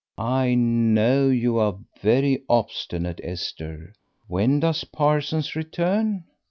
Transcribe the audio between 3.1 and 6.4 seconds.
Esther. When does Parsons return?"